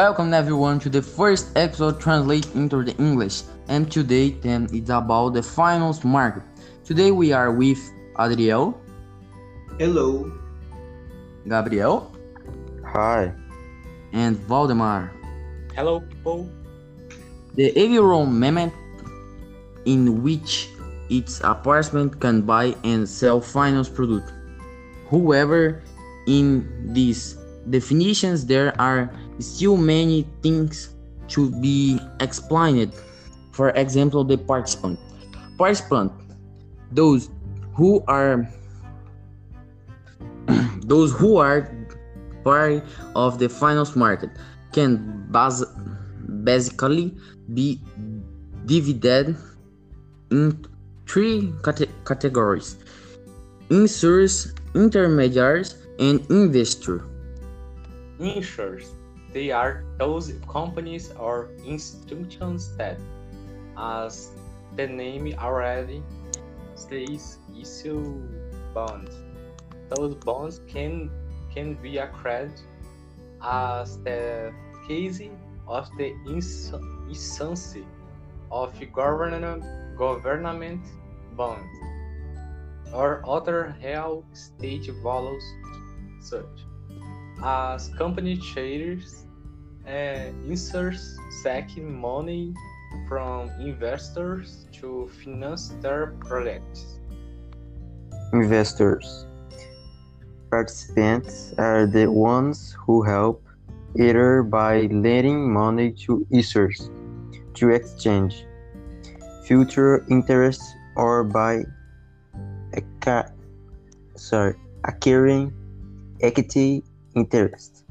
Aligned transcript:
Welcome 0.00 0.32
everyone 0.32 0.80
to 0.80 0.88
the 0.88 1.02
first 1.02 1.52
episode 1.56 2.00
translate 2.00 2.48
into 2.54 2.82
the 2.82 2.96
English 2.96 3.42
and 3.68 3.92
today 3.92 4.30
then 4.30 4.66
it's 4.72 4.88
about 4.88 5.34
the 5.36 5.42
finance 5.42 6.02
market. 6.04 6.42
Today 6.86 7.10
we 7.10 7.34
are 7.34 7.52
with 7.52 7.78
Adriel, 8.18 8.80
Hello, 9.78 10.32
Gabriel 11.46 12.16
Hi. 12.82 13.34
and 14.14 14.38
Waldemar. 14.48 15.12
Hello, 15.76 16.00
people. 16.00 16.48
The 17.54 17.68
environment 17.78 18.72
in 19.84 20.22
which 20.22 20.70
its 21.10 21.42
apartment 21.44 22.18
can 22.20 22.40
buy 22.40 22.74
and 22.84 23.06
sell 23.06 23.38
finance 23.38 23.90
product. 23.90 24.32
However, 25.10 25.82
in 26.26 26.64
these 26.94 27.36
definitions 27.68 28.46
there 28.46 28.72
are 28.80 29.12
still 29.40 29.76
many 29.76 30.26
things 30.42 30.94
to 31.28 31.50
be 31.60 32.00
explained. 32.20 32.92
For 33.52 33.70
example, 33.70 34.24
the 34.24 34.38
participant. 34.38 34.98
Participant, 35.58 36.12
those 36.92 37.30
who 37.74 38.02
are 38.08 38.48
those 40.84 41.12
who 41.12 41.36
are 41.36 41.70
part 42.44 42.84
of 43.14 43.38
the 43.38 43.48
finance 43.48 43.94
market 43.94 44.30
can 44.72 45.26
bas- 45.30 45.64
basically 46.44 47.14
be 47.54 47.80
divided 48.66 49.36
in 50.30 50.64
three 51.06 51.52
cate- 51.64 51.90
categories 52.04 52.76
insurers 53.70 54.54
intermediaries 54.74 55.76
and 55.98 56.20
investors 56.30 57.02
Insurers. 58.20 58.90
They 59.32 59.50
are 59.50 59.84
those 59.98 60.32
companies 60.48 61.12
or 61.12 61.50
institutions 61.64 62.76
that, 62.76 62.98
as 63.76 64.30
the 64.76 64.86
name 64.86 65.34
already 65.38 66.02
says, 66.74 67.38
issue 67.56 68.28
bonds. 68.74 69.14
Those 69.88 70.14
bonds 70.14 70.60
can 70.66 71.10
can 71.52 71.74
be 71.74 71.98
a 71.98 72.08
credit, 72.08 72.62
as 73.42 73.98
the 74.02 74.52
case 74.86 75.20
of 75.66 75.88
the 75.96 76.14
ins- 76.26 76.72
issuance 77.10 77.76
of 78.50 78.74
government 78.92 79.64
government 79.96 80.84
bonds 81.36 81.76
or 82.92 83.22
other 83.28 83.76
real 83.82 84.24
estate 84.32 84.90
values 85.02 85.44
such 86.20 86.69
as 87.44 87.88
company 87.96 88.36
traders 88.36 89.24
and 89.86 90.34
inserts 90.48 91.16
seeking 91.42 91.98
money 92.00 92.54
from 93.08 93.50
investors 93.60 94.66
to 94.72 95.10
finance 95.22 95.74
their 95.80 96.14
projects. 96.20 96.98
Investors. 98.32 99.26
Participants 100.50 101.54
are 101.58 101.86
the 101.86 102.10
ones 102.10 102.76
who 102.78 103.02
help 103.02 103.42
either 103.98 104.42
by 104.42 104.82
lending 104.82 105.52
money 105.52 105.92
to 105.92 106.26
issuers 106.32 106.90
to 107.54 107.70
exchange 107.70 108.46
future 109.44 110.06
interest 110.08 110.62
or 110.96 111.24
by 111.24 111.64
sorry, 114.16 114.54
acquiring 114.84 115.52
equity 116.20 116.84
interest. 117.20 117.84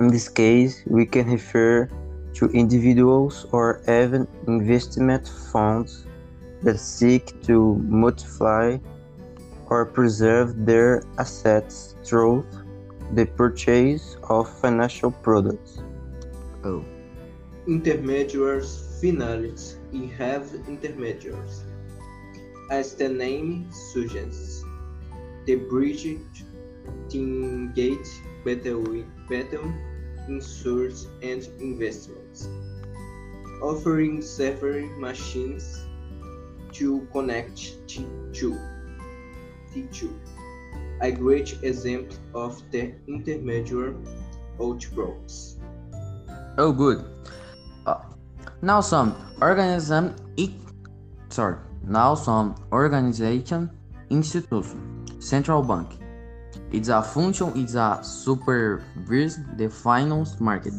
In 0.00 0.08
this 0.08 0.28
case, 0.28 0.82
we 0.86 1.06
can 1.06 1.30
refer 1.30 1.88
to 2.34 2.46
individuals 2.46 3.46
or 3.52 3.80
even 3.86 4.26
investment 4.46 5.28
funds 5.52 6.06
that 6.62 6.78
seek 6.78 7.24
to 7.42 7.76
multiply 7.86 8.78
or 9.66 9.86
preserve 9.86 10.66
their 10.66 11.02
assets 11.18 11.94
through 12.04 12.44
the 13.14 13.26
purchase 13.26 14.16
of 14.28 14.48
financial 14.60 15.10
products. 15.10 15.82
oh 16.64 16.84
intermediaries 17.66 18.70
finalists 19.00 19.76
in 19.92 20.08
have 20.10 20.46
intermediaries. 20.66 21.62
As 22.70 22.94
the 22.94 23.08
name 23.08 23.70
suggests, 23.70 24.64
the 25.46 25.56
bridge 25.70 26.06
the 27.10 27.70
gate 27.74 28.08
between 28.44 29.10
between 29.28 29.74
insurers 30.28 31.06
and 31.22 31.48
investments, 31.60 32.48
offering 33.62 34.22
several 34.22 34.86
machines 34.98 35.86
to 36.72 37.06
connect 37.12 37.86
to 37.88 38.58
the 39.74 39.82
two. 39.92 40.18
A 41.00 41.10
great 41.10 41.58
example 41.62 42.16
of 42.34 42.62
the 42.70 42.94
intermediary 43.08 43.94
outbrokes. 44.60 45.56
Oh, 46.58 46.72
good. 46.72 47.04
Uh, 47.86 47.98
now 48.60 48.80
some 48.80 49.16
organism, 49.40 50.14
sorry. 51.28 51.56
Now 51.84 52.14
some 52.14 52.54
organization, 52.72 53.70
institution, 54.10 55.04
central 55.20 55.62
bank. 55.62 56.01
It's 56.72 56.88
a 56.88 57.02
function. 57.02 57.52
It's 57.56 57.74
a 57.74 58.00
supervise 58.02 59.38
the 59.56 59.68
finance 59.68 60.40
market, 60.40 60.72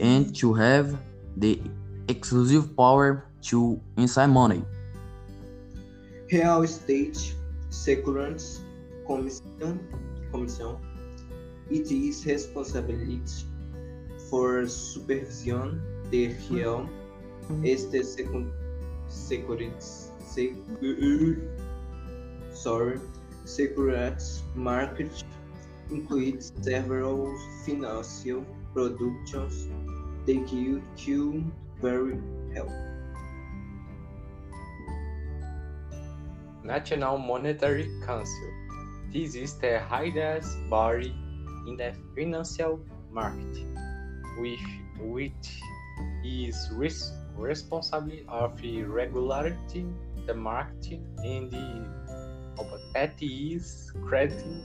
and 0.00 0.34
to 0.36 0.54
have 0.54 0.98
the 1.36 1.60
exclusive 2.08 2.76
power 2.76 3.24
to 3.42 3.80
inside 3.96 4.26
money. 4.26 4.62
Real 6.32 6.62
Estate 6.62 7.34
Securities 7.70 8.60
Commission, 9.06 9.80
Commission 10.32 10.76
it 11.70 11.90
is 11.90 12.24
responsibility 12.26 13.20
for 14.30 14.66
supervision 14.66 15.80
the 16.10 16.34
real 16.50 16.88
estate 17.64 18.04
secu- 18.04 18.50
securities 19.08 20.10
secu- 20.24 20.56
uh, 20.82 20.96
uh, 21.04 21.32
uh, 22.50 22.54
sorry 22.54 23.00
securities 23.48 24.42
market 24.54 25.24
includes 25.90 26.52
several 26.60 27.34
financial 27.64 28.44
productions 28.74 29.68
they 30.26 30.44
you 30.52 30.82
could 30.94 31.50
very 31.80 32.20
help. 32.52 32.70
National 36.62 37.16
Monetary 37.16 37.88
Council. 38.04 38.52
This 39.10 39.34
is 39.34 39.54
the 39.54 39.80
highest 39.80 40.52
body 40.68 41.16
in 41.66 41.78
the 41.78 41.94
financial 42.14 42.78
market, 43.10 43.64
which, 44.36 44.60
which 45.00 45.62
is 46.22 46.68
res- 46.72 47.12
responsible 47.36 48.20
of 48.28 48.60
regulating 48.62 49.96
the 50.26 50.34
market 50.34 51.00
and 51.24 51.50
the 51.50 51.88
is 53.20 53.92
crediting 54.06 54.64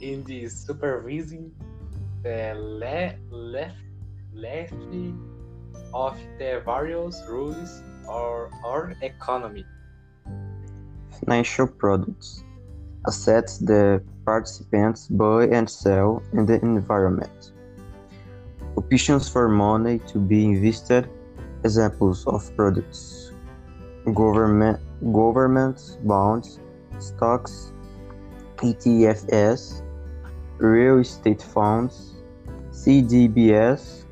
in 0.00 0.24
the 0.24 0.48
supervising 0.48 1.52
the 2.22 2.54
le- 2.56 3.16
left 3.30 3.76
left 4.32 4.74
of 5.92 6.18
the 6.38 6.62
various 6.64 7.22
rules 7.28 7.82
or, 8.08 8.50
our 8.64 8.94
economy. 9.02 9.64
Financial 11.20 11.66
products. 11.66 12.44
Assets 13.06 13.58
the 13.58 14.02
participants 14.24 15.08
buy 15.08 15.46
and 15.46 15.68
sell 15.68 16.22
in 16.32 16.46
the 16.46 16.60
environment. 16.62 17.52
Options 18.76 19.28
for 19.28 19.48
money 19.48 20.00
to 20.08 20.18
be 20.18 20.44
invested. 20.44 21.08
Examples 21.62 22.26
of 22.26 22.44
products. 22.56 23.32
Government 24.12 24.80
government 25.12 25.98
bonds, 26.02 26.60
stocks, 27.00 27.72
ETFs, 28.58 29.82
real 30.58 30.98
estate 30.98 31.42
funds, 31.42 32.14
CDBS, 32.70 34.04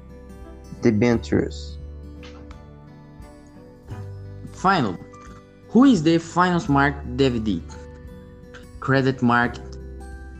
debentures. 0.82 1.78
Final. 4.52 4.96
Who 5.70 5.84
is 5.84 6.02
the 6.02 6.18
finance 6.18 6.68
market 6.68 7.16
divided? 7.16 7.62
Credit 8.80 9.22
market. 9.22 9.78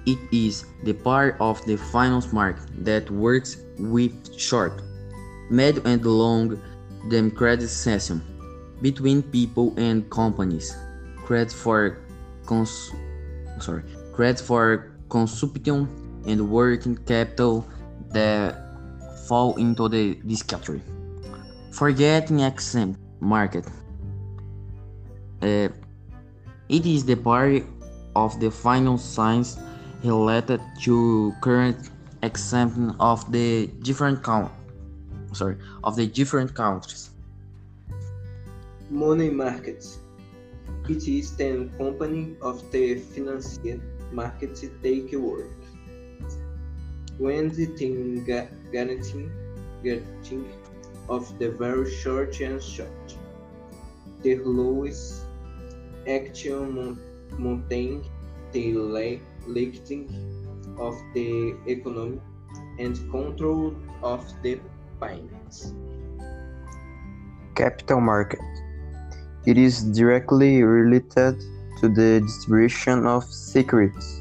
It 0.04 0.18
is 0.32 0.66
the 0.84 0.92
part 0.92 1.36
of 1.40 1.64
the 1.64 1.76
finance 1.76 2.32
market 2.32 2.84
that 2.84 3.10
works 3.10 3.56
with 3.78 4.12
short, 4.38 4.82
mid, 5.48 5.86
and 5.86 6.04
long 6.04 6.60
term 7.10 7.30
credit 7.30 7.68
session 7.68 8.20
between 8.82 9.22
people 9.22 9.72
and 9.76 10.10
companies. 10.10 10.76
Credit 11.24 11.52
for 11.52 12.01
cons- 12.52 12.92
sorry, 13.60 13.82
credit 14.12 14.40
for 14.40 14.92
consumption 15.08 15.88
and 16.26 16.38
working 16.50 16.96
capital. 17.12 17.64
that 18.12 18.60
fall 19.26 19.56
into 19.56 19.88
the 19.88 20.20
this 20.24 20.42
category. 20.42 20.82
Forgetting 21.72 22.40
exempt 22.40 23.00
market. 23.20 23.64
Uh, 25.40 25.72
it 26.68 26.84
is 26.84 27.04
the 27.08 27.16
part 27.16 27.64
of 28.14 28.38
the 28.38 28.50
final 28.50 28.98
science 28.98 29.56
related 30.04 30.60
to 30.84 31.32
current 31.40 31.88
exempt 32.22 32.76
of 33.00 33.24
the 33.32 33.66
different 33.80 34.22
count 34.22 34.52
sorry 35.32 35.56
of 35.82 35.96
the 35.96 36.06
different 36.06 36.52
countries. 36.54 37.10
Money 38.90 39.30
market. 39.30 39.80
It 40.88 41.08
is 41.08 41.36
the 41.36 41.70
company 41.78 42.36
of 42.42 42.70
the 42.70 42.96
financial 42.96 43.80
market 44.12 44.60
take 44.82 45.12
work. 45.12 45.50
When 47.18 47.48
the 47.50 47.66
thing 47.66 48.24
guaranteeing, 48.24 49.30
guaranteeing 49.82 50.52
of 51.08 51.38
the 51.38 51.50
very 51.50 51.90
short 51.90 52.40
and 52.40 52.62
short. 52.62 53.16
The 54.22 54.36
lowest 54.36 55.24
action 56.06 56.98
mountain 57.38 58.04
the 58.52 59.20
lifting 59.46 60.04
of 60.78 60.94
the 61.14 61.56
economy 61.66 62.20
and 62.78 62.96
control 63.10 63.74
of 64.02 64.24
the 64.42 64.60
finance. 65.00 65.74
Capital 67.54 68.00
market. 68.00 68.40
It 69.44 69.58
is 69.58 69.82
directly 69.82 70.62
related 70.62 71.42
to 71.80 71.88
the 71.88 72.20
distribution 72.20 73.06
of 73.06 73.24
secrets. 73.24 74.20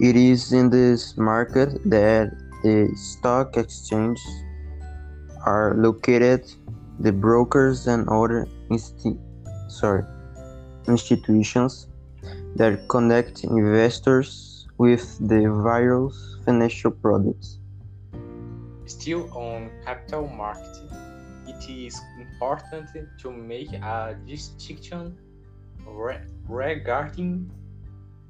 It 0.00 0.16
is 0.16 0.52
in 0.52 0.70
this 0.70 1.16
market 1.16 1.78
that 1.84 2.30
the 2.62 2.90
stock 2.96 3.56
exchanges 3.56 4.26
are 5.46 5.74
located, 5.76 6.50
the 6.98 7.12
brokers 7.12 7.86
and 7.86 8.08
other 8.08 8.48
insti- 8.70 9.18
sorry, 9.68 10.02
institutions 10.88 11.86
that 12.56 12.88
connect 12.88 13.44
investors 13.44 14.66
with 14.78 15.18
the 15.28 15.46
various 15.62 16.38
financial 16.44 16.90
products. 16.90 17.58
Still 18.86 19.30
on 19.32 19.70
capital 19.84 20.26
market, 20.26 20.74
it 21.58 21.70
is 21.70 22.00
important 22.18 22.88
to 23.18 23.32
make 23.32 23.72
a 23.72 24.16
distinction 24.26 25.18
re- 25.86 26.20
regarding 26.48 27.50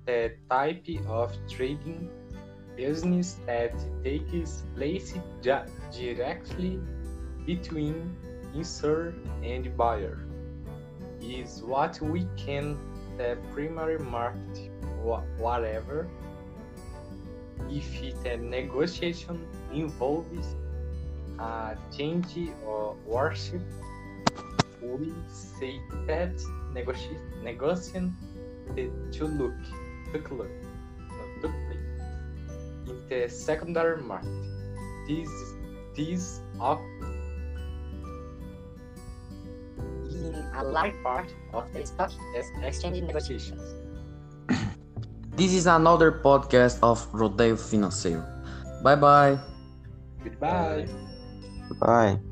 the 0.06 0.32
type 0.50 0.86
of 1.08 1.32
trading 1.48 2.08
business 2.76 3.36
that 3.46 3.74
takes 4.04 4.62
place 4.74 5.14
directly 5.92 6.80
between 7.46 8.16
user 8.54 9.14
and 9.42 9.76
buyer. 9.76 10.18
Is 11.20 11.62
what 11.62 12.00
we 12.00 12.26
can 12.36 12.78
the 13.18 13.36
primary 13.52 13.98
market 13.98 14.70
wha- 15.02 15.24
whatever. 15.36 16.08
If 17.68 18.02
a 18.24 18.36
negotiation 18.36 19.46
involves 19.72 20.56
a 21.38 21.76
change 21.90 22.36
or 22.62 22.96
worship 23.04 23.62
we 24.80 25.14
say 25.28 25.80
that 26.06 26.34
negoti- 26.72 27.20
negotiation 27.42 28.16
the 28.74 28.90
to 29.10 29.26
look 29.26 29.58
took 30.12 30.30
look 30.30 30.50
no, 31.16 31.24
took 31.40 31.54
place 31.66 31.90
in 32.86 33.06
the 33.08 33.28
secondary 33.28 34.00
market 34.02 34.46
this 35.06 35.30
this 35.96 36.42
up 36.60 36.80
in 40.10 40.34
a 40.54 40.64
large 40.64 40.94
part 41.02 41.34
of 41.52 41.72
the 41.72 41.84
stock 41.86 42.12
exchange 42.62 43.00
negotiations 43.02 43.76
This 45.34 45.52
is 45.54 45.66
another 45.66 46.10
podcast 46.12 46.78
of 46.82 47.06
Rodeio 47.12 47.56
Financeiro. 47.56 48.26
Bye 48.82 48.96
bye. 48.96 49.38
goodbye 50.22 50.88
Bye. 51.80 52.27